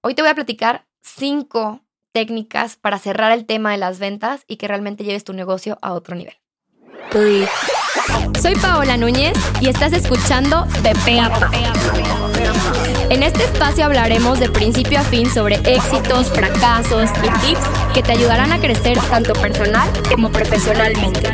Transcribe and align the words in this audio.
Hoy 0.00 0.14
te 0.14 0.22
voy 0.22 0.30
a 0.30 0.34
platicar 0.34 0.86
cinco 1.02 1.80
técnicas 2.12 2.76
para 2.76 3.00
cerrar 3.00 3.32
el 3.32 3.46
tema 3.46 3.72
de 3.72 3.78
las 3.78 3.98
ventas 3.98 4.44
y 4.46 4.56
que 4.56 4.68
realmente 4.68 5.02
lleves 5.02 5.24
tu 5.24 5.32
negocio 5.32 5.76
a 5.82 5.92
otro 5.92 6.14
nivel. 6.14 6.34
Soy 8.40 8.54
Paola 8.54 8.96
Núñez 8.96 9.36
y 9.60 9.68
estás 9.68 9.92
escuchando 9.92 10.66
De 10.82 10.92
Pe 11.04 11.18
En 13.10 13.24
este 13.24 13.42
espacio 13.42 13.86
hablaremos 13.86 14.38
de 14.38 14.48
principio 14.48 15.00
a 15.00 15.02
fin 15.02 15.28
sobre 15.28 15.56
éxitos, 15.64 16.30
fracasos 16.30 17.10
y 17.24 17.46
tips 17.46 17.66
que 17.92 18.02
te 18.04 18.12
ayudarán 18.12 18.52
a 18.52 18.60
crecer 18.60 18.96
tanto 19.10 19.32
personal 19.32 19.90
como 20.08 20.30
profesionalmente. 20.30 21.32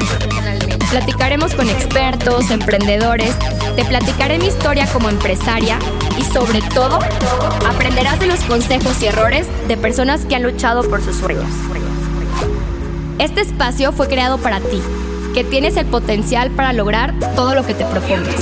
Platicaremos 0.91 1.55
con 1.55 1.69
expertos, 1.69 2.51
emprendedores, 2.51 3.37
te 3.77 3.85
platicaré 3.85 4.39
mi 4.39 4.46
historia 4.46 4.87
como 4.91 5.11
empresaria 5.11 5.79
y 6.19 6.23
sobre 6.25 6.61
todo 6.62 6.99
aprenderás 7.67 8.19
de 8.21 8.27
los 8.27 8.41
consejos 8.41 9.03
y 9.03 9.07
errores 9.07 9.46
de 9.69 9.77
personas 9.77 10.25
que 10.25 10.35
han 10.35 10.43
luchado 10.43 10.82
por 10.89 11.03
sus 11.03 11.17
sueños. 11.17 11.46
Este 13.18 13.40
espacio 13.40 13.93
fue 13.93 14.09
creado 14.09 14.39
para 14.39 14.61
ti, 14.61 14.81
que 15.35 15.45
tienes 15.45 15.77
el 15.77 15.87
potencial 15.87 16.50
para 16.50 16.73
lograr 16.73 17.14
todo 17.35 17.54
lo 17.54 17.64
que 17.64 17.75
te 17.75 17.85
propongas. 17.85 18.35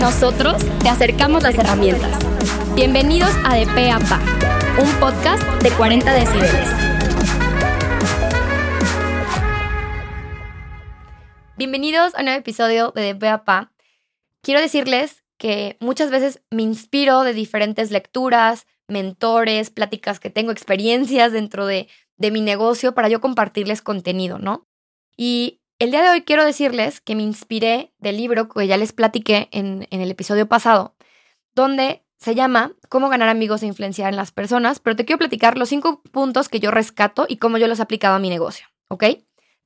Nosotros 0.00 0.56
te 0.80 0.88
acercamos 0.88 1.42
las 1.42 1.54
herramientas. 1.54 2.10
Bienvenidos 2.74 3.30
a 3.44 3.54
De 3.54 3.66
Pa, 3.66 4.20
un 4.80 4.90
podcast 5.00 5.42
de 5.62 5.70
40 5.70 6.12
decibeles. 6.12 6.68
Bienvenidos 11.56 12.14
a 12.14 12.18
un 12.18 12.24
nuevo 12.24 12.40
episodio 12.40 12.92
de 12.94 13.14
De 13.14 13.38
Pa. 13.38 13.72
Quiero 14.42 14.60
decirles 14.60 15.23
que 15.44 15.76
muchas 15.78 16.10
veces 16.10 16.40
me 16.50 16.62
inspiro 16.62 17.22
de 17.22 17.34
diferentes 17.34 17.90
lecturas, 17.90 18.66
mentores, 18.88 19.68
pláticas 19.68 20.18
que 20.18 20.30
tengo, 20.30 20.50
experiencias 20.50 21.32
dentro 21.32 21.66
de, 21.66 21.86
de 22.16 22.30
mi 22.30 22.40
negocio 22.40 22.94
para 22.94 23.10
yo 23.10 23.20
compartirles 23.20 23.82
contenido, 23.82 24.38
¿no? 24.38 24.66
Y 25.18 25.60
el 25.78 25.90
día 25.90 26.02
de 26.02 26.08
hoy 26.08 26.22
quiero 26.22 26.46
decirles 26.46 27.02
que 27.02 27.14
me 27.14 27.24
inspiré 27.24 27.92
del 27.98 28.16
libro 28.16 28.48
que 28.48 28.66
ya 28.66 28.78
les 28.78 28.94
platiqué 28.94 29.50
en, 29.52 29.86
en 29.90 30.00
el 30.00 30.10
episodio 30.10 30.48
pasado, 30.48 30.96
donde 31.54 32.06
se 32.16 32.34
llama 32.34 32.72
Cómo 32.88 33.10
ganar 33.10 33.28
amigos 33.28 33.62
e 33.62 33.66
influenciar 33.66 34.08
en 34.08 34.16
las 34.16 34.32
personas, 34.32 34.80
pero 34.80 34.96
te 34.96 35.04
quiero 35.04 35.18
platicar 35.18 35.58
los 35.58 35.68
cinco 35.68 36.02
puntos 36.04 36.48
que 36.48 36.58
yo 36.58 36.70
rescato 36.70 37.26
y 37.28 37.36
cómo 37.36 37.58
yo 37.58 37.68
los 37.68 37.80
he 37.80 37.82
aplicado 37.82 38.14
a 38.14 38.18
mi 38.18 38.30
negocio, 38.30 38.66
¿ok? 38.88 39.02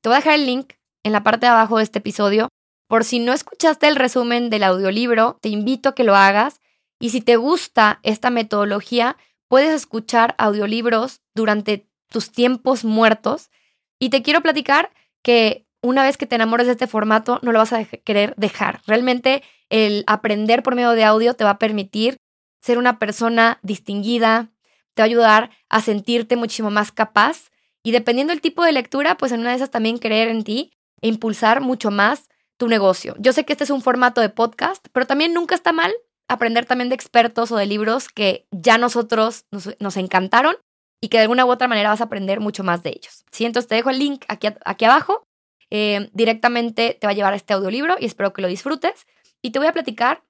Te 0.01 0.09
voy 0.09 0.15
a 0.15 0.17
dejar 0.17 0.33
el 0.33 0.45
link 0.45 0.73
en 1.05 1.13
la 1.13 1.23
parte 1.23 1.45
de 1.45 1.53
abajo 1.53 1.77
de 1.77 1.83
este 1.83 1.99
episodio. 1.99 2.49
Por 2.89 3.03
si 3.03 3.19
no 3.19 3.33
escuchaste 3.33 3.87
el 3.87 3.95
resumen 3.95 4.49
del 4.49 4.63
audiolibro, 4.63 5.37
te 5.41 5.49
invito 5.49 5.89
a 5.89 5.95
que 5.95 6.03
lo 6.03 6.15
hagas. 6.15 6.59
Y 6.99 7.11
si 7.11 7.21
te 7.21 7.35
gusta 7.35 7.99
esta 8.01 8.31
metodología, 8.31 9.15
puedes 9.47 9.69
escuchar 9.69 10.33
audiolibros 10.39 11.21
durante 11.35 11.87
tus 12.09 12.31
tiempos 12.31 12.83
muertos. 12.83 13.51
Y 13.99 14.09
te 14.09 14.23
quiero 14.23 14.41
platicar 14.41 14.89
que 15.21 15.67
una 15.83 16.01
vez 16.01 16.17
que 16.17 16.25
te 16.25 16.33
enamores 16.33 16.65
de 16.65 16.73
este 16.73 16.87
formato, 16.87 17.37
no 17.43 17.51
lo 17.51 17.59
vas 17.59 17.73
a 17.73 17.85
querer 17.85 18.33
dejar. 18.37 18.81
Realmente 18.87 19.43
el 19.69 20.03
aprender 20.07 20.63
por 20.63 20.73
medio 20.73 20.93
de 20.93 21.03
audio 21.03 21.35
te 21.35 21.43
va 21.43 21.51
a 21.51 21.59
permitir 21.59 22.17
ser 22.59 22.79
una 22.79 22.97
persona 22.97 23.59
distinguida, 23.61 24.49
te 24.95 25.03
va 25.03 25.03
a 25.03 25.05
ayudar 25.05 25.51
a 25.69 25.81
sentirte 25.81 26.37
muchísimo 26.37 26.71
más 26.71 26.91
capaz 26.91 27.51
y 27.83 27.91
dependiendo 27.91 28.31
del 28.31 28.41
tipo 28.41 28.63
de 28.63 28.71
lectura, 28.71 29.15
pues 29.15 29.31
en 29.31 29.41
una 29.41 29.51
de 29.51 29.57
esas 29.57 29.69
también 29.69 29.99
creer 29.99 30.29
en 30.29 30.43
ti 30.43 30.71
e 31.01 31.07
impulsar 31.07 31.61
mucho 31.61 31.91
más 31.91 32.29
tu 32.59 32.67
negocio. 32.67 33.15
Yo 33.17 33.31
sé 33.31 33.45
que 33.45 33.53
este 33.53 33.63
es 33.63 33.69
un 33.69 33.81
formato 33.81 34.19
de 34.19 34.29
podcast, 34.29 34.85
pero 34.91 35.07
también 35.07 35.33
nunca 35.33 35.55
está 35.55 35.71
mal 35.71 35.93
aprender 36.27 36.65
también 36.65 36.89
de 36.89 36.95
expertos 36.95 37.51
o 37.51 37.55
de 37.55 37.65
libros 37.65 38.09
que 38.09 38.45
ya 38.51 38.77
nosotros 38.77 39.45
nos, 39.79 39.97
encantaron 39.97 40.55
y 41.01 41.07
que 41.07 41.17
de 41.17 41.23
alguna 41.23 41.45
u 41.45 41.49
otra 41.49 41.69
manera 41.69 41.89
vas 41.89 42.01
a 42.01 42.03
aprender 42.03 42.41
mucho 42.41 42.63
más 42.63 42.83
de 42.83 42.89
ellos. 42.89 43.23
¿Sí? 43.31 43.45
Entonces 43.45 43.67
te 43.69 43.75
dejo 43.75 43.89
el 43.89 43.97
link 43.97 44.25
aquí, 44.27 44.47
aquí 44.65 44.85
abajo. 44.85 45.23
Eh, 45.71 46.09
directamente 46.13 46.97
te 46.99 47.07
va 47.07 47.11
a 47.11 47.15
llevar 47.15 47.33
a 47.33 47.37
este 47.37 47.53
audiolibro 47.53 47.95
y 47.97 48.05
espero 48.05 48.33
que 48.33 48.41
lo 48.41 48.49
disfrutes. 48.49 49.07
Y 49.41 49.51
te 49.51 49.59
voy 49.59 49.69
a 49.69 49.73
platicar 49.73 50.23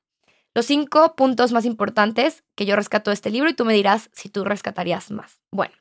los 0.53 0.67
cinco 0.67 1.15
puntos 1.15 1.51
más 1.51 1.65
importantes 1.65 2.43
que 2.55 2.67
yo 2.67 2.75
rescato 2.75 3.09
de 3.09 3.15
este 3.15 3.31
libro 3.31 3.49
y 3.49 3.55
tú 3.55 3.65
me 3.65 3.73
dirás 3.73 4.11
si 4.13 4.29
tú 4.29 4.45
rescatarías 4.45 5.09
más. 5.09 5.41
Bueno, 5.51 5.73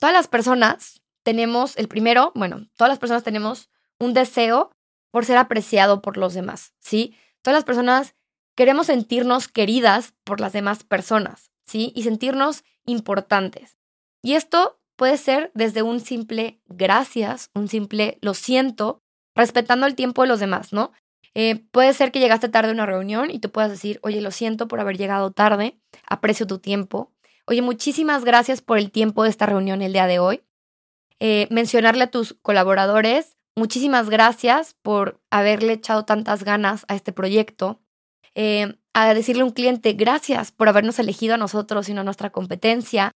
todas 0.00 0.12
las 0.12 0.26
personas 0.26 1.00
tenemos 1.22 1.76
el 1.78 1.86
primero, 1.86 2.32
bueno, 2.34 2.66
todas 2.76 2.90
las 2.90 2.98
personas 2.98 3.22
tenemos 3.22 3.70
un 4.00 4.14
deseo 4.14 4.72
por 5.12 5.24
ser 5.24 5.36
apreciado 5.36 6.02
por 6.02 6.16
los 6.16 6.34
demás, 6.34 6.74
¿sí? 6.80 7.16
Todas 7.42 7.58
las 7.58 7.64
personas 7.64 8.16
queremos 8.56 8.86
sentirnos 8.86 9.46
queridas 9.46 10.14
por 10.24 10.40
las 10.40 10.52
demás 10.52 10.82
personas, 10.82 11.52
¿sí? 11.64 11.92
Y 11.94 12.02
sentirnos 12.02 12.64
importantes. 12.84 13.76
Y 14.22 14.34
esto 14.34 14.80
puede 14.96 15.18
ser 15.18 15.52
desde 15.54 15.82
un 15.82 16.00
simple 16.00 16.60
gracias, 16.66 17.50
un 17.54 17.68
simple 17.68 18.18
lo 18.20 18.34
siento, 18.34 19.02
respetando 19.36 19.86
el 19.86 19.94
tiempo 19.94 20.22
de 20.22 20.28
los 20.28 20.40
demás, 20.40 20.72
¿no? 20.72 20.92
Eh, 21.34 21.64
puede 21.70 21.94
ser 21.94 22.12
que 22.12 22.20
llegaste 22.20 22.48
tarde 22.48 22.70
a 22.70 22.74
una 22.74 22.86
reunión 22.86 23.30
y 23.30 23.38
tú 23.38 23.50
puedas 23.50 23.70
decir, 23.70 23.98
oye, 24.02 24.20
lo 24.20 24.30
siento 24.30 24.68
por 24.68 24.80
haber 24.80 24.98
llegado 24.98 25.30
tarde, 25.30 25.78
aprecio 26.06 26.46
tu 26.46 26.58
tiempo. 26.58 27.12
Oye, 27.46 27.62
muchísimas 27.62 28.24
gracias 28.24 28.60
por 28.60 28.78
el 28.78 28.90
tiempo 28.90 29.24
de 29.24 29.30
esta 29.30 29.46
reunión 29.46 29.82
el 29.82 29.92
día 29.92 30.06
de 30.06 30.18
hoy. 30.18 30.42
Eh, 31.20 31.48
mencionarle 31.50 32.04
a 32.04 32.10
tus 32.10 32.34
colaboradores, 32.42 33.36
muchísimas 33.56 34.10
gracias 34.10 34.74
por 34.82 35.20
haberle 35.30 35.74
echado 35.74 36.04
tantas 36.04 36.44
ganas 36.44 36.84
a 36.88 36.94
este 36.94 37.12
proyecto. 37.12 37.80
Eh, 38.34 38.78
a 38.94 39.14
decirle 39.14 39.42
a 39.42 39.46
un 39.46 39.52
cliente, 39.52 39.92
gracias 39.94 40.52
por 40.52 40.68
habernos 40.68 40.98
elegido 40.98 41.34
a 41.34 41.38
nosotros 41.38 41.88
y 41.88 41.94
no 41.94 42.02
a 42.02 42.04
nuestra 42.04 42.30
competencia. 42.30 43.12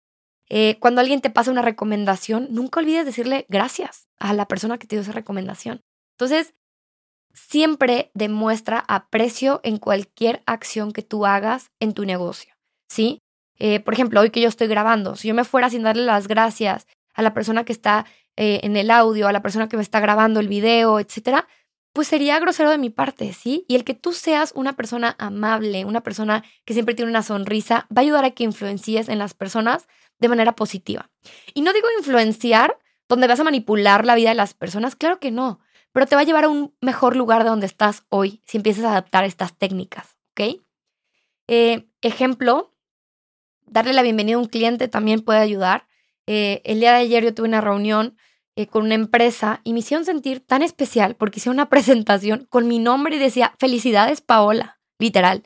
Eh, 0.49 0.77
cuando 0.79 1.01
alguien 1.01 1.21
te 1.21 1.31
pasa 1.31 1.51
una 1.51 1.63
recomendación, 1.63 2.49
nunca 2.51 2.81
olvides 2.81 3.07
decirle 3.07 3.47
gracias 3.49 4.07
a 4.19 4.33
la 4.35 4.47
persona 4.47 4.79
que 4.79 4.87
te 4.87 4.97
dio 4.97 5.03
esa 5.03 5.13
recomendación. 5.13 5.81
Entonces, 6.13 6.55
siempre 7.33 8.11
demuestra 8.15 8.85
aprecio 8.87 9.61
en 9.65 9.79
cualquier 9.79 10.43
acción 10.47 10.93
que 10.93 11.03
tú 11.03 11.27
hagas 11.27 11.71
en 11.81 11.93
tu 11.93 12.05
negocio, 12.05 12.55
¿sí? 12.89 13.19
por 13.85 13.95
ejemplo, 13.95 14.21
hoy 14.21 14.31
que 14.31 14.43
yo 14.43 14.49
estoy 14.49 14.67
grabando, 14.67 15.17
si 15.17 15.29
yo 15.29 15.35
me 15.35 15.45
fuera 15.45 15.71
sin 15.71 15.85
darle 15.85 16.05
las 16.05 16.29
gracias 16.29 16.87
a 17.15 17.23
la 17.23 17.33
persona 17.33 17.65
que 17.65 17.73
está 17.73 18.05
eh, 18.37 18.61
en 18.63 18.77
el 18.77 18.91
audio, 18.91 19.29
a 19.29 19.33
la 19.33 19.43
persona 19.43 19.69
que 19.69 19.77
me 19.77 19.83
está 19.83 20.01
grabando 20.01 20.41
el 20.41 20.49
video, 20.49 20.99
etcétera, 20.99 21.47
pues 21.93 22.09
sería 22.09 22.41
grosero 22.41 22.71
de 22.71 22.79
mi 22.79 22.91
parte, 22.91 23.33
¿sí? 23.33 23.65
Y 23.69 23.77
el 23.77 23.85
que 23.85 23.95
tú 23.95 24.13
seas 24.13 24.53
una 24.57 24.75
persona 24.75 25.15
amable, 25.19 25.85
una 25.85 26.03
persona 26.03 26.45
que 26.65 26.75
siempre 26.75 26.95
tiene 26.95 27.11
una 27.11 27.23
sonrisa, 27.23 27.87
va 27.97 28.01
a 28.01 28.01
ayudar 28.01 28.25
a 28.25 28.33
que 28.33 28.45
influencies 28.45 29.09
en 29.09 29.19
las 29.19 29.35
personas 29.35 29.87
de 30.19 30.29
manera 30.29 30.57
positiva. 30.57 31.11
Y 31.55 31.63
no 31.63 31.73
digo 31.73 31.87
influenciar 31.97 32.79
donde 33.09 33.29
vas 33.29 33.39
a 33.39 33.45
manipular 33.45 34.05
la 34.05 34.17
vida 34.17 34.31
de 34.31 34.35
las 34.35 34.55
personas, 34.55 34.97
claro 34.97 35.21
que 35.21 35.31
no, 35.31 35.61
pero 35.93 36.07
te 36.07 36.17
va 36.17 36.23
a 36.23 36.25
llevar 36.25 36.45
a 36.45 36.49
un 36.49 36.75
mejor 36.81 37.15
lugar 37.15 37.45
de 37.45 37.51
donde 37.51 37.67
estás 37.67 38.05
hoy 38.09 38.43
si 38.45 38.57
empiezas 38.57 38.85
a 38.85 38.91
adaptar 38.91 39.25
estas 39.25 39.57
técnicas, 39.57 40.17
¿ok? 40.33 40.61
Eh, 41.47 41.87
ejemplo, 42.03 42.75
darle 43.67 43.93
la 43.93 44.03
bienvenida 44.03 44.37
a 44.37 44.41
un 44.41 44.49
cliente 44.49 44.89
también 44.89 45.21
puede 45.21 45.39
ayudar. 45.39 45.87
Eh, 46.27 46.63
el 46.65 46.81
día 46.81 46.93
de 46.93 46.99
ayer 46.99 47.25
yo 47.25 47.35
tuve 47.35 47.49
una 47.49 47.61
reunión 47.61 48.17
eh, 48.57 48.67
con 48.67 48.85
una 48.85 48.95
empresa 48.95 49.61
y 49.65 49.73
me 49.73 49.81
hicieron 49.81 50.05
sentir 50.05 50.41
tan 50.41 50.63
especial 50.63 51.17
porque 51.17 51.41
hice 51.41 51.51
una 51.51 51.69
presentación 51.71 52.47
con 52.49 52.69
mi 52.69 52.79
nombre 52.79 53.17
y 53.17 53.19
decía, 53.19 53.55
felicidades 53.59 54.21
Paola, 54.21 54.81
literal. 54.99 55.43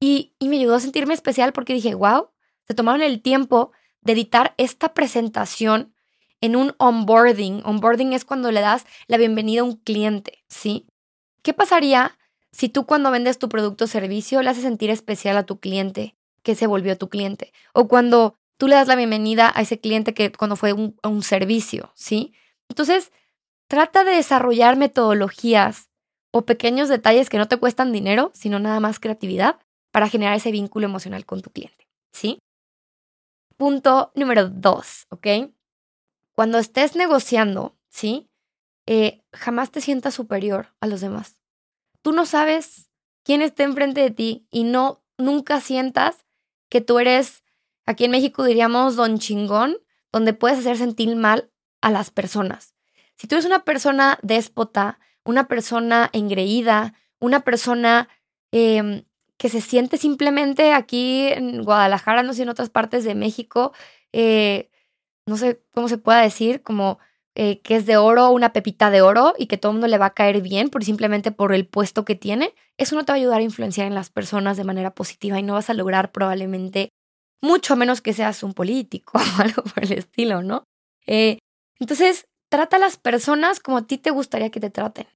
Y, 0.00 0.34
y 0.38 0.48
me 0.48 0.56
ayudó 0.56 0.76
a 0.76 0.80
sentirme 0.80 1.14
especial 1.14 1.52
porque 1.52 1.74
dije, 1.74 1.94
wow, 1.94 2.30
se 2.66 2.74
tomaron 2.74 3.02
el 3.02 3.22
tiempo 3.22 3.72
de 4.00 4.12
editar 4.12 4.54
esta 4.56 4.94
presentación 4.94 5.94
en 6.40 6.56
un 6.56 6.74
onboarding. 6.78 7.62
Onboarding 7.64 8.12
es 8.12 8.24
cuando 8.24 8.50
le 8.50 8.60
das 8.60 8.84
la 9.06 9.16
bienvenida 9.16 9.62
a 9.62 9.64
un 9.64 9.76
cliente, 9.76 10.44
¿sí? 10.48 10.86
¿Qué 11.42 11.54
pasaría 11.54 12.18
si 12.50 12.68
tú 12.68 12.84
cuando 12.84 13.10
vendes 13.10 13.38
tu 13.38 13.48
producto 13.48 13.84
o 13.84 13.88
servicio 13.88 14.42
le 14.42 14.50
haces 14.50 14.64
sentir 14.64 14.90
especial 14.90 15.36
a 15.36 15.46
tu 15.46 15.58
cliente 15.60 16.16
que 16.42 16.54
se 16.54 16.66
volvió 16.66 16.98
tu 16.98 17.08
cliente? 17.08 17.52
O 17.72 17.88
cuando 17.88 18.36
tú 18.56 18.68
le 18.68 18.74
das 18.74 18.88
la 18.88 18.96
bienvenida 18.96 19.52
a 19.54 19.62
ese 19.62 19.80
cliente 19.80 20.14
que 20.14 20.32
cuando 20.32 20.56
fue 20.56 20.72
un, 20.72 20.96
un 21.02 21.22
servicio, 21.22 21.92
¿sí? 21.94 22.34
Entonces, 22.68 23.12
trata 23.66 24.04
de 24.04 24.12
desarrollar 24.12 24.76
metodologías 24.76 25.90
o 26.30 26.46
pequeños 26.46 26.88
detalles 26.88 27.28
que 27.28 27.38
no 27.38 27.48
te 27.48 27.58
cuestan 27.58 27.92
dinero, 27.92 28.30
sino 28.34 28.58
nada 28.58 28.80
más 28.80 29.00
creatividad 29.00 29.58
para 29.90 30.08
generar 30.08 30.36
ese 30.36 30.50
vínculo 30.50 30.86
emocional 30.86 31.24
con 31.26 31.42
tu 31.42 31.50
cliente, 31.50 31.86
¿sí? 32.12 32.38
Punto 33.56 34.10
número 34.14 34.48
dos, 34.48 35.06
¿ok? 35.10 35.26
Cuando 36.34 36.58
estés 36.58 36.96
negociando, 36.96 37.76
¿sí? 37.88 38.28
Eh, 38.86 39.22
jamás 39.32 39.70
te 39.70 39.80
sientas 39.80 40.14
superior 40.14 40.74
a 40.80 40.86
los 40.86 41.00
demás. 41.00 41.38
Tú 42.00 42.12
no 42.12 42.26
sabes 42.26 42.90
quién 43.22 43.42
está 43.42 43.62
enfrente 43.62 44.00
de 44.00 44.10
ti 44.10 44.46
y 44.50 44.64
no, 44.64 45.02
nunca 45.18 45.60
sientas 45.60 46.24
que 46.68 46.80
tú 46.80 46.98
eres 46.98 47.41
Aquí 47.86 48.04
en 48.04 48.10
México 48.10 48.44
diríamos 48.44 48.96
don 48.96 49.18
chingón, 49.18 49.78
donde 50.12 50.34
puedes 50.34 50.58
hacer 50.58 50.76
sentir 50.76 51.14
mal 51.16 51.50
a 51.80 51.90
las 51.90 52.10
personas. 52.10 52.74
Si 53.16 53.26
tú 53.26 53.34
eres 53.34 53.46
una 53.46 53.64
persona 53.64 54.18
déspota, 54.22 54.98
una 55.24 55.48
persona 55.48 56.10
engreída, 56.12 56.94
una 57.20 57.40
persona 57.40 58.08
em, 58.52 59.04
que 59.36 59.48
se 59.48 59.60
siente 59.60 59.96
simplemente 59.96 60.72
aquí 60.72 61.28
en 61.28 61.62
Guadalajara, 61.64 62.22
no 62.22 62.32
sé, 62.34 62.42
en 62.42 62.48
otras 62.48 62.70
partes 62.70 63.04
de 63.04 63.14
México, 63.14 63.72
eh, 64.12 64.70
no 65.26 65.36
sé 65.36 65.62
cómo 65.72 65.88
se 65.88 65.98
pueda 65.98 66.20
decir, 66.20 66.62
como 66.62 66.98
eh, 67.34 67.60
que 67.62 67.76
es 67.76 67.86
de 67.86 67.96
oro, 67.96 68.30
una 68.30 68.52
pepita 68.52 68.90
de 68.90 69.00
oro 69.00 69.34
y 69.38 69.46
que 69.46 69.56
todo 69.56 69.72
el 69.72 69.76
mundo 69.76 69.88
le 69.88 69.98
va 69.98 70.06
a 70.06 70.14
caer 70.14 70.42
bien 70.42 70.68
por 70.68 70.84
simplemente 70.84 71.32
por 71.32 71.54
el 71.54 71.66
puesto 71.66 72.04
que 72.04 72.14
tiene, 72.14 72.54
eso 72.76 72.94
no 72.94 73.04
te 73.04 73.12
va 73.12 73.16
a 73.16 73.20
ayudar 73.20 73.40
a 73.40 73.44
influenciar 73.44 73.86
en 73.86 73.94
las 73.94 74.10
personas 74.10 74.56
de 74.56 74.64
manera 74.64 74.94
positiva 74.94 75.38
y 75.38 75.42
no 75.42 75.54
vas 75.54 75.70
a 75.70 75.74
lograr 75.74 76.12
probablemente 76.12 76.90
mucho 77.42 77.76
menos 77.76 78.00
que 78.00 78.12
seas 78.12 78.42
un 78.42 78.54
político 78.54 79.18
o 79.38 79.42
algo 79.42 79.62
por 79.62 79.84
el 79.84 79.92
estilo, 79.92 80.42
¿no? 80.42 80.64
Eh, 81.06 81.38
entonces, 81.78 82.26
trata 82.48 82.76
a 82.76 82.80
las 82.80 82.96
personas 82.96 83.60
como 83.60 83.78
a 83.78 83.86
ti 83.86 83.98
te 83.98 84.10
gustaría 84.10 84.50
que 84.50 84.60
te 84.60 84.70
traten. 84.70 85.06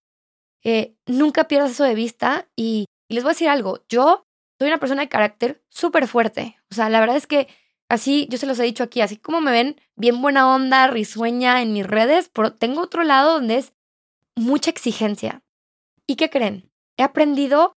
Eh, 0.64 0.96
nunca 1.06 1.48
pierdas 1.48 1.70
eso 1.70 1.84
de 1.84 1.94
vista 1.94 2.48
y, 2.56 2.86
y 3.08 3.14
les 3.14 3.22
voy 3.22 3.30
a 3.30 3.34
decir 3.34 3.48
algo, 3.48 3.84
yo 3.88 4.24
soy 4.58 4.68
una 4.68 4.80
persona 4.80 5.02
de 5.02 5.08
carácter 5.08 5.62
súper 5.68 6.08
fuerte, 6.08 6.58
o 6.70 6.74
sea, 6.74 6.88
la 6.88 6.98
verdad 6.98 7.16
es 7.16 7.26
que 7.26 7.46
Así, 7.88 8.26
yo 8.30 8.38
se 8.38 8.46
los 8.46 8.58
he 8.58 8.64
dicho 8.64 8.82
aquí, 8.82 9.00
así 9.00 9.16
como 9.16 9.40
me 9.40 9.52
ven 9.52 9.80
bien 9.94 10.20
buena 10.20 10.52
onda, 10.52 10.88
risueña 10.88 11.62
en 11.62 11.72
mis 11.72 11.86
redes, 11.86 12.30
pero 12.32 12.52
tengo 12.52 12.80
otro 12.80 13.04
lado 13.04 13.34
donde 13.34 13.58
es 13.58 13.72
mucha 14.34 14.70
exigencia. 14.70 15.42
¿Y 16.06 16.16
qué 16.16 16.28
creen? 16.28 16.68
He 16.96 17.04
aprendido 17.04 17.74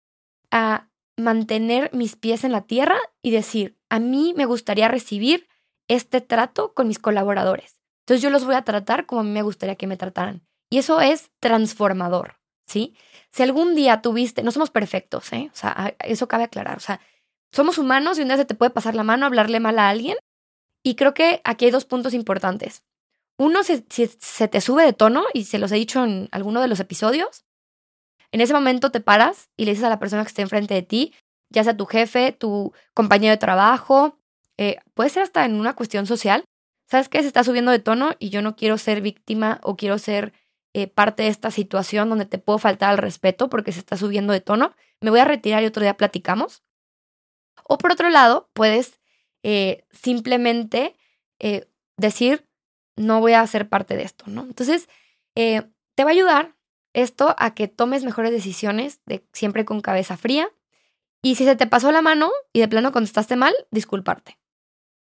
a 0.51 0.89
mantener 1.19 1.91
mis 1.93 2.17
pies 2.17 2.45
en 2.45 2.53
la 2.53 2.63
tierra 2.63 2.99
y 3.23 3.31
decir, 3.31 3.77
a 3.91 3.99
mí 3.99 4.33
me 4.37 4.47
gustaría 4.47 4.89
recibir 4.89 5.49
este 5.89 6.21
trato 6.21 6.73
con 6.75 6.89
mis 6.89 6.99
colaboradores. 6.99 7.81
Entonces 8.03 8.23
yo 8.23 8.31
los 8.31 8.45
voy 8.45 8.55
a 8.55 8.63
tratar 8.63 9.05
como 9.05 9.21
a 9.21 9.25
mí 9.25 9.31
me 9.31 9.43
gustaría 9.43 9.77
que 9.77 9.87
me 9.87 9.97
trataran. 9.97 10.47
Y 10.71 10.79
eso 10.79 11.01
es 11.01 11.31
transformador, 11.41 12.37
¿sí? 12.67 12.95
Si 13.33 13.43
algún 13.43 13.75
día 13.75 14.01
tuviste, 14.01 14.43
no 14.43 14.51
somos 14.51 14.71
perfectos, 14.71 15.33
¿eh? 15.33 15.51
O 15.53 15.57
sea, 15.57 15.95
eso 16.01 16.29
cabe 16.29 16.45
aclarar. 16.45 16.77
O 16.77 16.81
sea, 16.81 17.01
somos 17.53 17.79
humanos 17.79 18.19
y 18.19 18.23
un 18.23 18.29
día 18.29 18.37
se 18.37 18.45
te 18.45 18.55
puede 18.55 18.71
pasar 18.71 18.95
la 18.95 19.03
mano, 19.03 19.27
hablarle 19.27 19.61
mal 19.61 19.79
a 19.79 19.89
alguien. 19.89 20.17
Y 20.83 20.95
creo 20.95 21.15
que 21.15 21.41
aquí 21.45 21.67
hay 21.67 21.71
dos 21.71 21.85
puntos 21.85 22.15
importantes. 22.15 22.83
Uno, 23.39 23.63
si, 23.63 23.85
se 23.89 24.49
te 24.49 24.61
sube 24.61 24.85
de 24.85 24.93
tono, 24.93 25.25
y 25.33 25.45
se 25.45 25.59
los 25.59 25.73
he 25.73 25.77
dicho 25.77 26.05
en 26.05 26.29
alguno 26.33 26.61
de 26.61 26.69
los 26.69 26.81
episodios, 26.81 27.45
en 28.33 28.41
ese 28.41 28.53
momento 28.53 28.91
te 28.91 29.01
paras 29.01 29.51
y 29.57 29.65
le 29.65 29.73
dices 29.73 29.85
a 29.85 29.89
la 29.89 29.99
persona 29.99 30.23
que 30.23 30.29
esté 30.29 30.43
enfrente 30.43 30.75
de 30.75 30.83
ti, 30.83 31.15
ya 31.51 31.65
sea 31.65 31.77
tu 31.77 31.87
jefe, 31.87 32.33
tu 32.33 32.73
compañero 32.95 33.33
de 33.33 33.39
trabajo, 33.39 34.19
eh, 34.59 34.79
puede 34.95 35.11
ser 35.11 35.23
hasta 35.23 35.45
en 35.45 35.55
una 35.55 35.75
cuestión 35.75 36.07
social. 36.07 36.45
¿Sabes 36.91 37.09
qué? 37.09 37.21
Se 37.21 37.27
está 37.27 37.45
subiendo 37.45 37.71
de 37.71 37.79
tono 37.79 38.11
y 38.19 38.31
yo 38.31 38.43
no 38.43 38.57
quiero 38.57 38.77
ser 38.77 39.01
víctima 39.01 39.61
o 39.63 39.77
quiero 39.77 39.99
ser 39.99 40.33
eh, 40.75 40.89
parte 40.89 41.23
de 41.23 41.29
esta 41.29 41.51
situación 41.51 42.09
donde 42.09 42.27
te 42.27 42.39
puedo 42.39 42.59
faltar 42.59 42.91
al 42.91 42.99
respeto 42.99 43.49
porque 43.49 43.73
se 43.73 43.79
está 43.79 43.97
subiendo 43.97 44.33
de 44.33 44.41
tono. 44.41 44.75
Me 45.01 45.11
voy 45.11 45.21
a 45.21 45.25
retirar 45.25 45.63
y 45.63 45.67
otro 45.67 45.83
día 45.83 45.97
platicamos. 45.97 46.63
O 47.65 47.79
por 47.79 47.93
otro 47.93 48.11
lado, 48.11 48.51
puedes 48.53 49.01
eh, 49.43 49.85
simplemente 49.91 50.97
decir, 51.97 52.49
no 52.97 53.21
voy 53.21 53.35
a 53.35 53.47
ser 53.47 53.69
parte 53.69 53.97
de 53.97 54.03
esto, 54.03 54.25
¿no? 54.27 54.43
Entonces, 54.43 54.89
te 55.35 56.05
va 56.05 56.11
a 56.11 56.13
ayudar 56.13 56.58
esto 57.03 57.35
a 57.39 57.55
que 57.55 57.69
tomes 57.69 58.05
mejores 58.05 58.33
decisiones, 58.33 59.01
de, 59.07 59.25
siempre 59.33 59.65
con 59.65 59.81
cabeza 59.81 60.17
fría. 60.17 60.51
Y 61.23 61.35
si 61.35 61.45
se 61.45 61.57
te 61.57 61.67
pasó 61.67 61.91
la 61.93 62.03
mano 62.03 62.31
y 62.53 62.61
de 62.61 62.69
plano 62.69 62.93
contestaste 62.93 63.37
mal, 63.37 63.55
disculparte. 63.71 64.39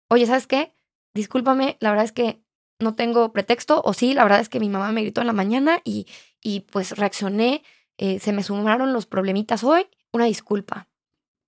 Oye, 0.10 0.26
¿sabes 0.26 0.48
qué? 0.48 0.74
Discúlpame, 1.14 1.78
la 1.80 1.90
verdad 1.90 2.06
es 2.06 2.12
que 2.12 2.42
no 2.80 2.96
tengo 2.96 3.32
pretexto, 3.32 3.82
o 3.84 3.94
sí, 3.94 4.14
la 4.14 4.24
verdad 4.24 4.40
es 4.40 4.50
que 4.50 4.60
mi 4.60 4.70
mamá 4.70 4.92
me 4.92 5.02
gritó 5.02 5.22
en 5.22 5.28
la 5.28 5.34
mañana 5.34 5.82
y, 5.84 6.08
y 6.42 6.62
pues 6.62 6.98
reaccioné, 6.98 7.64
se 7.98 8.34
me 8.34 8.44
sumaron 8.44 8.94
los 8.94 9.06
problemitas 9.06 9.64
hoy, 9.64 9.88
una 10.12 10.26
disculpa. 10.26 10.90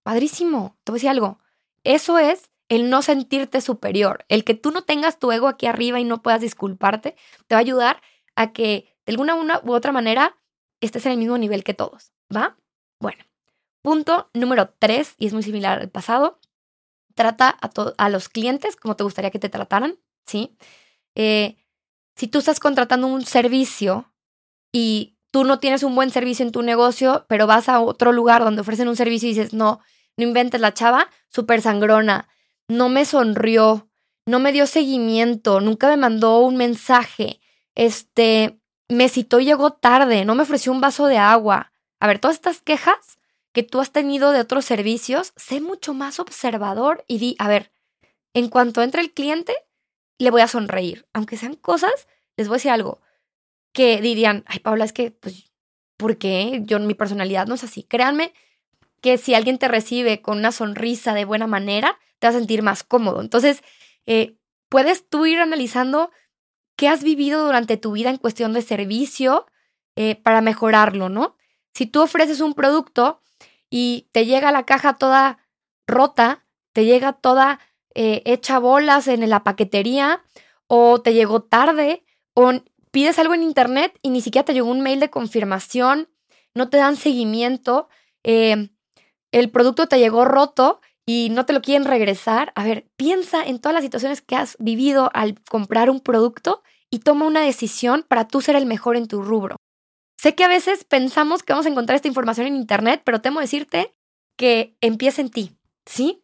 Padrísimo. 0.04 0.78
Te 0.84 0.92
voy 0.92 0.98
a 0.98 1.00
decir 1.00 1.10
algo. 1.10 1.40
Eso 1.84 2.18
es 2.18 2.50
el 2.70 2.90
no 2.90 3.02
sentirte 3.02 3.62
superior. 3.62 4.26
El 4.30 4.44
que 4.44 4.54
tú 4.54 4.72
no 4.72 4.84
tengas 4.84 5.20
tu 5.20 5.32
ego 5.32 5.48
aquí 5.48 5.66
arriba 5.66 6.00
y 6.00 6.06
no 6.06 6.22
puedas 6.22 6.42
disculparte, 6.42 7.16
te 7.48 7.56
va 7.56 7.60
a 7.60 7.62
ayudar 7.62 8.02
a 8.36 8.54
que 8.54 8.97
de 9.08 9.14
alguna 9.14 9.34
una 9.34 9.62
u 9.64 9.72
otra 9.72 9.92
manera 9.92 10.38
estés 10.82 11.08
en 11.08 11.14
el 11.14 11.18
mismo 11.18 11.40
nivel 11.40 11.64
que 11.64 11.74
todos. 11.74 12.12
¿Va? 12.34 12.58
Bueno. 13.00 13.24
Punto 13.82 14.30
número 14.34 14.70
tres, 14.78 15.16
y 15.18 15.26
es 15.26 15.34
muy 15.34 15.42
similar 15.42 15.80
al 15.80 15.90
pasado. 15.90 16.40
Trata 17.16 17.58
a, 17.60 17.72
a 17.98 18.10
los 18.10 18.30
clientes 18.30 18.76
como 18.76 18.96
te 18.96 19.04
gustaría 19.04 19.32
que 19.32 19.40
te 19.40 19.50
trataran. 19.50 19.98
¿Sí? 20.28 20.56
Eh, 21.16 21.58
si 22.16 22.28
tú 22.28 22.40
estás 22.40 22.60
contratando 22.60 23.08
un 23.08 23.26
servicio 23.26 24.14
y 24.72 25.18
tú 25.32 25.44
no 25.44 25.60
tienes 25.60 25.84
un 25.84 25.96
buen 25.96 26.10
servicio 26.10 26.46
en 26.46 26.52
tu 26.52 26.62
negocio, 26.62 27.26
pero 27.30 27.48
vas 27.48 27.70
a 27.70 27.80
otro 27.80 28.12
lugar 28.12 28.44
donde 28.44 28.62
ofrecen 28.62 28.88
un 28.88 28.96
servicio 28.96 29.30
y 29.30 29.34
dices, 29.34 29.54
no, 29.54 29.80
no 30.18 30.24
inventes, 30.24 30.60
la 30.60 30.74
chava 30.74 31.10
súper 31.30 31.62
sangrona, 31.62 32.28
no 32.68 32.90
me 32.90 33.06
sonrió, 33.06 33.88
no 34.26 34.40
me 34.40 34.52
dio 34.52 34.68
seguimiento, 34.68 35.62
nunca 35.62 35.90
me 35.90 35.98
mandó 35.98 36.40
un 36.40 36.58
mensaje, 36.58 37.40
este, 37.76 38.60
me 38.90 39.10
citó 39.10 39.40
y 39.40 39.46
llegó 39.46 39.72
tarde, 39.72 40.26
no 40.26 40.36
me 40.36 40.44
ofreció 40.44 40.72
un 40.72 40.82
vaso 40.82 41.08
de 41.08 41.18
agua. 41.18 41.72
A 42.00 42.08
ver, 42.08 42.20
todas 42.20 42.36
estas 42.36 42.62
quejas 42.62 43.18
que 43.52 43.64
tú 43.64 43.80
has 43.80 43.92
tenido 43.92 44.32
de 44.32 44.40
otros 44.40 44.66
servicios, 44.66 45.34
sé 45.36 45.62
mucho 45.62 45.94
más 45.94 46.20
observador 46.20 47.04
y 47.08 47.18
di, 47.18 47.36
a 47.40 47.48
ver, 47.48 47.72
en 48.34 48.50
cuanto 48.50 48.84
entre 48.84 49.02
el 49.02 49.14
cliente, 49.14 49.56
le 50.20 50.32
voy 50.32 50.42
a 50.42 50.48
sonreír. 50.48 51.08
Aunque 51.14 51.38
sean 51.38 51.56
cosas, 51.56 52.08
les 52.36 52.48
voy 52.48 52.56
a 52.56 52.58
decir 52.58 52.72
algo, 52.72 53.02
que 53.74 54.00
dirían, 54.02 54.44
ay, 54.48 54.60
Paula, 54.60 54.86
es 54.86 54.94
que, 54.94 55.12
pues, 55.12 55.52
¿por 55.98 56.18
qué? 56.18 56.62
Yo, 56.66 56.80
mi 56.80 56.94
personalidad 56.94 57.48
no 57.48 57.56
es 57.56 57.64
así. 57.64 57.84
Créanme 57.84 58.34
que 59.02 59.18
si 59.18 59.34
alguien 59.34 59.58
te 59.58 59.68
recibe 59.68 60.22
con 60.22 60.38
una 60.38 60.52
sonrisa 60.52 61.14
de 61.14 61.26
buena 61.26 61.48
manera, 61.48 62.00
te 62.20 62.28
vas 62.28 62.36
a 62.36 62.40
sentir 62.40 62.62
más 62.62 62.84
cómodo. 62.84 63.22
Entonces, 63.22 63.64
eh, 64.06 64.38
puedes 64.70 65.08
tú 65.08 65.26
ir 65.26 65.40
analizando 65.40 66.12
qué 66.78 66.88
has 66.88 67.04
vivido 67.04 67.46
durante 67.46 67.76
tu 67.76 67.92
vida 67.92 68.10
en 68.10 68.18
cuestión 68.18 68.54
de 68.54 68.62
servicio 68.62 69.48
eh, 69.98 70.16
para 70.16 70.42
mejorarlo, 70.42 71.10
¿no? 71.10 71.36
Si 71.74 71.86
tú 71.86 72.02
ofreces 72.02 72.40
un 72.40 72.54
producto 72.54 73.22
y 73.70 74.08
te 74.14 74.26
llega 74.26 74.52
la 74.54 74.66
caja 74.66 74.96
toda 74.96 75.40
rota, 75.86 76.46
te 76.72 76.86
llega 76.86 77.14
toda 77.14 77.60
eh, 77.96 78.22
hecha 78.26 78.60
bolas 78.60 79.08
en 79.08 79.28
la 79.30 79.44
paquetería, 79.44 80.24
o 80.68 81.02
te 81.02 81.14
llegó 81.14 81.42
tarde, 81.42 82.06
o 82.34 82.52
pides 82.92 83.18
algo 83.20 83.34
en 83.34 83.44
internet 83.44 83.98
y 84.02 84.12
ni 84.12 84.22
siquiera 84.22 84.46
te 84.46 84.54
llegó 84.54 84.70
un 84.70 84.82
mail 84.82 85.00
de 85.00 85.10
confirmación, 85.10 86.10
no 86.54 86.70
te 86.70 86.78
dan 86.78 86.96
seguimiento, 86.96 87.90
eh, 88.24 88.70
el 89.32 89.50
producto 89.50 89.88
te 89.88 90.00
llegó 90.00 90.26
roto 90.26 90.80
y 91.10 91.30
no 91.30 91.46
te 91.46 91.54
lo 91.54 91.62
quieren 91.62 91.86
regresar, 91.86 92.52
a 92.56 92.66
ver, 92.66 92.86
piensa 92.98 93.42
en 93.42 93.60
todas 93.60 93.74
las 93.74 93.84
situaciones 93.84 94.22
que 94.22 94.36
has 94.36 94.58
vivido 94.60 95.10
al 95.14 95.42
comprar 95.50 95.90
un 95.90 96.02
producto 96.02 96.62
y 96.92 97.00
toma 97.00 97.26
una 97.26 97.42
decisión 97.42 98.06
para 98.08 98.28
tú 98.28 98.42
ser 98.42 98.58
el 98.58 98.66
mejor 98.66 98.98
en 98.98 99.08
tu 99.08 99.22
rubro. 99.22 99.56
Sé 100.18 100.36
que 100.36 100.44
a 100.44 100.50
veces 100.50 100.84
pensamos 100.84 101.44
que 101.44 101.54
vamos 101.54 101.66
a 101.66 101.70
encontrar 101.70 101.96
esta 101.96 102.10
información 102.10 102.48
en 102.48 102.58
Internet, 102.58 103.04
pero 103.06 103.22
temo 103.22 103.40
decirte 103.40 103.96
que 104.36 104.76
empieza 104.82 105.22
en 105.22 105.30
ti, 105.30 105.58
¿sí? 105.86 106.24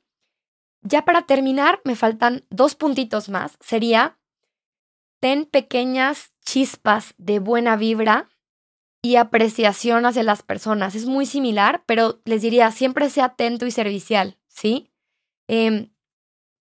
Ya 0.82 1.06
para 1.06 1.22
terminar, 1.22 1.80
me 1.86 1.96
faltan 1.96 2.44
dos 2.50 2.76
puntitos 2.76 3.30
más. 3.30 3.58
Sería, 3.62 4.18
ten 5.22 5.46
pequeñas 5.46 6.34
chispas 6.44 7.14
de 7.18 7.40
buena 7.40 7.78
vibra 7.78 8.28
y 9.02 9.16
apreciación 9.16 10.06
hacia 10.06 10.24
las 10.24 10.44
personas. 10.44 10.94
Es 10.96 11.06
muy 11.06 11.26
similar, 11.26 11.84
pero 11.86 12.22
les 12.26 12.42
diría, 12.42 12.70
siempre 12.72 13.10
sea 13.10 13.26
atento 13.26 13.66
y 13.66 13.72
servicial, 13.72 14.38
¿sí? 14.54 14.92
Em, 15.48 15.92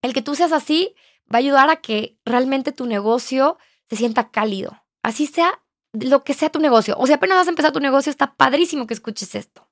el 0.02 0.12
que 0.12 0.22
tú 0.22 0.34
seas 0.34 0.52
así 0.52 0.94
va 1.32 1.36
a 1.36 1.38
ayudar 1.38 1.70
a 1.70 1.76
que 1.76 2.18
realmente 2.24 2.72
tu 2.72 2.86
negocio 2.86 3.58
se 3.88 3.96
sienta 3.96 4.30
cálido. 4.30 4.82
Así 5.02 5.26
sea 5.26 5.62
lo 5.92 6.24
que 6.24 6.34
sea 6.34 6.50
tu 6.50 6.58
negocio. 6.58 6.96
O 6.98 7.06
sea, 7.06 7.16
apenas 7.16 7.38
vas 7.38 7.46
a 7.46 7.50
empezar 7.50 7.72
tu 7.72 7.80
negocio, 7.80 8.10
está 8.10 8.34
padrísimo 8.34 8.86
que 8.86 8.94
escuches 8.94 9.34
esto, 9.34 9.68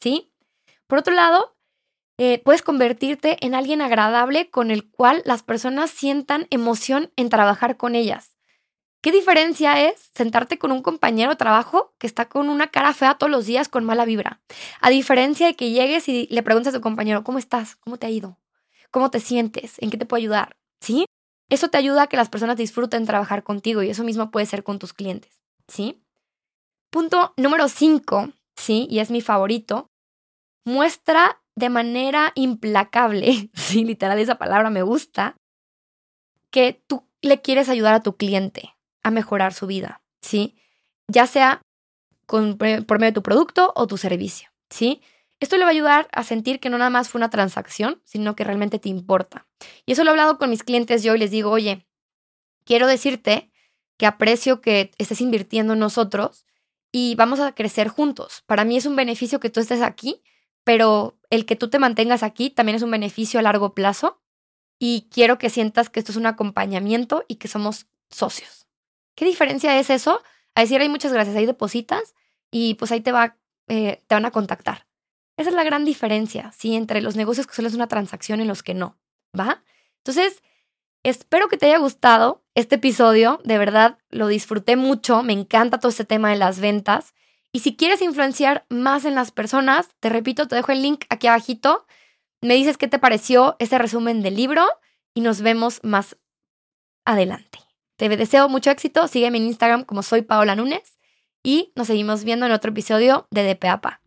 ¿sí? 0.00 0.32
Por 0.86 0.98
otro 0.98 1.14
lado, 1.14 1.56
eh, 2.18 2.42
puedes 2.44 2.62
convertirte 2.62 3.38
en 3.44 3.54
alguien 3.54 3.80
agradable 3.80 4.50
con 4.50 4.70
el 4.70 4.90
cual 4.90 5.22
las 5.24 5.42
personas 5.42 5.90
sientan 5.90 6.46
emoción 6.50 7.12
en 7.16 7.30
trabajar 7.30 7.76
con 7.76 7.94
ellas. 7.94 8.29
¿Qué 9.02 9.12
diferencia 9.12 9.88
es 9.88 10.10
sentarte 10.14 10.58
con 10.58 10.72
un 10.72 10.82
compañero 10.82 11.30
de 11.30 11.36
trabajo 11.36 11.94
que 11.98 12.06
está 12.06 12.28
con 12.28 12.50
una 12.50 12.66
cara 12.66 12.92
fea 12.92 13.14
todos 13.14 13.30
los 13.30 13.46
días 13.46 13.70
con 13.70 13.82
mala 13.82 14.04
vibra? 14.04 14.42
A 14.82 14.90
diferencia 14.90 15.46
de 15.46 15.56
que 15.56 15.70
llegues 15.70 16.06
y 16.08 16.26
le 16.30 16.42
preguntas 16.42 16.74
a 16.74 16.76
tu 16.76 16.82
compañero, 16.82 17.24
¿cómo 17.24 17.38
estás? 17.38 17.76
¿Cómo 17.76 17.96
te 17.96 18.06
ha 18.06 18.10
ido? 18.10 18.38
¿Cómo 18.90 19.10
te 19.10 19.20
sientes? 19.20 19.76
¿En 19.78 19.88
qué 19.88 19.96
te 19.96 20.04
puedo 20.04 20.18
ayudar? 20.18 20.56
¿Sí? 20.82 21.06
Eso 21.48 21.68
te 21.68 21.78
ayuda 21.78 22.02
a 22.02 22.06
que 22.08 22.18
las 22.18 22.28
personas 22.28 22.58
disfruten 22.58 23.06
trabajar 23.06 23.42
contigo 23.42 23.82
y 23.82 23.88
eso 23.88 24.04
mismo 24.04 24.30
puede 24.30 24.44
ser 24.44 24.64
con 24.64 24.78
tus 24.78 24.92
clientes. 24.92 25.40
¿Sí? 25.66 26.02
Punto 26.90 27.32
número 27.38 27.68
5, 27.68 28.32
¿sí? 28.54 28.86
Y 28.90 28.98
es 28.98 29.10
mi 29.10 29.22
favorito. 29.22 29.86
Muestra 30.66 31.40
de 31.56 31.70
manera 31.70 32.32
implacable, 32.34 33.48
sí, 33.54 33.82
literal 33.84 34.18
esa 34.18 34.36
palabra 34.36 34.68
me 34.68 34.82
gusta, 34.82 35.36
que 36.50 36.82
tú 36.86 37.06
le 37.22 37.40
quieres 37.40 37.70
ayudar 37.70 37.94
a 37.94 38.02
tu 38.02 38.16
cliente 38.16 38.74
a 39.02 39.10
mejorar 39.10 39.52
su 39.54 39.66
vida, 39.66 40.02
¿sí? 40.20 40.56
Ya 41.08 41.26
sea 41.26 41.62
con, 42.26 42.56
por 42.58 42.98
medio 42.98 43.10
de 43.10 43.14
tu 43.14 43.22
producto 43.22 43.72
o 43.74 43.86
tu 43.86 43.96
servicio, 43.96 44.50
¿sí? 44.68 45.02
Esto 45.40 45.56
le 45.56 45.64
va 45.64 45.70
a 45.70 45.72
ayudar 45.72 46.08
a 46.12 46.22
sentir 46.22 46.60
que 46.60 46.68
no 46.68 46.76
nada 46.78 46.90
más 46.90 47.08
fue 47.08 47.18
una 47.18 47.30
transacción, 47.30 48.02
sino 48.04 48.36
que 48.36 48.44
realmente 48.44 48.78
te 48.78 48.90
importa. 48.90 49.46
Y 49.86 49.92
eso 49.92 50.04
lo 50.04 50.10
he 50.10 50.12
hablado 50.12 50.38
con 50.38 50.50
mis 50.50 50.62
clientes 50.62 51.02
yo 51.02 51.14
y 51.14 51.18
les 51.18 51.30
digo, 51.30 51.50
oye, 51.50 51.86
quiero 52.64 52.86
decirte 52.86 53.50
que 53.96 54.06
aprecio 54.06 54.60
que 54.60 54.92
estés 54.98 55.20
invirtiendo 55.20 55.72
en 55.72 55.78
nosotros 55.78 56.44
y 56.92 57.14
vamos 57.14 57.40
a 57.40 57.52
crecer 57.54 57.88
juntos. 57.88 58.42
Para 58.46 58.64
mí 58.64 58.76
es 58.76 58.86
un 58.86 58.96
beneficio 58.96 59.40
que 59.40 59.50
tú 59.50 59.60
estés 59.60 59.80
aquí, 59.80 60.22
pero 60.64 61.18
el 61.30 61.46
que 61.46 61.56
tú 61.56 61.70
te 61.70 61.78
mantengas 61.78 62.22
aquí 62.22 62.50
también 62.50 62.76
es 62.76 62.82
un 62.82 62.90
beneficio 62.90 63.40
a 63.40 63.42
largo 63.42 63.74
plazo 63.74 64.20
y 64.78 65.08
quiero 65.10 65.38
que 65.38 65.50
sientas 65.50 65.88
que 65.90 66.00
esto 66.00 66.12
es 66.12 66.16
un 66.16 66.26
acompañamiento 66.26 67.24
y 67.28 67.36
que 67.36 67.48
somos 67.48 67.86
socios. 68.10 68.66
¿Qué 69.20 69.26
diferencia 69.26 69.78
es 69.78 69.90
eso? 69.90 70.22
A 70.54 70.62
decir, 70.62 70.80
hay 70.80 70.88
muchas 70.88 71.12
gracias, 71.12 71.36
ahí 71.36 71.44
depositas 71.44 72.14
y 72.50 72.72
pues 72.76 72.90
ahí 72.90 73.02
te, 73.02 73.12
va, 73.12 73.36
eh, 73.68 74.02
te 74.06 74.14
van 74.14 74.24
a 74.24 74.30
contactar. 74.30 74.86
Esa 75.36 75.50
es 75.50 75.54
la 75.54 75.62
gran 75.62 75.84
diferencia, 75.84 76.52
¿sí? 76.56 76.74
Entre 76.74 77.02
los 77.02 77.16
negocios 77.16 77.46
que 77.46 77.54
solo 77.54 77.68
es 77.68 77.74
una 77.74 77.86
transacción 77.86 78.40
y 78.40 78.46
los 78.46 78.62
que 78.62 78.72
no, 78.72 78.98
¿va? 79.38 79.62
Entonces, 79.98 80.42
espero 81.02 81.48
que 81.48 81.58
te 81.58 81.66
haya 81.66 81.76
gustado 81.76 82.42
este 82.54 82.76
episodio. 82.76 83.42
De 83.44 83.58
verdad, 83.58 83.98
lo 84.08 84.26
disfruté 84.26 84.76
mucho. 84.76 85.22
Me 85.22 85.34
encanta 85.34 85.78
todo 85.78 85.90
este 85.90 86.06
tema 86.06 86.30
de 86.30 86.36
las 86.36 86.58
ventas. 86.58 87.12
Y 87.52 87.60
si 87.60 87.76
quieres 87.76 88.00
influenciar 88.00 88.64
más 88.70 89.04
en 89.04 89.14
las 89.14 89.32
personas, 89.32 89.90
te 90.00 90.08
repito, 90.08 90.48
te 90.48 90.56
dejo 90.56 90.72
el 90.72 90.80
link 90.80 91.04
aquí 91.10 91.26
abajito 91.26 91.84
me 92.42 92.54
dices 92.54 92.78
qué 92.78 92.88
te 92.88 92.98
pareció 92.98 93.56
este 93.58 93.78
resumen 93.78 94.22
del 94.22 94.36
libro 94.36 94.66
y 95.14 95.20
nos 95.20 95.42
vemos 95.42 95.80
más 95.82 96.16
adelante. 97.04 97.58
Te 98.00 98.08
deseo 98.08 98.48
mucho 98.48 98.70
éxito, 98.70 99.06
sígueme 99.08 99.36
en 99.36 99.44
Instagram 99.44 99.84
como 99.84 100.02
soy 100.02 100.22
Paola 100.22 100.56
Núñez 100.56 100.96
y 101.42 101.70
nos 101.76 101.88
seguimos 101.88 102.24
viendo 102.24 102.46
en 102.46 102.52
otro 102.52 102.70
episodio 102.70 103.28
de 103.30 103.44
DPAPA. 103.44 104.00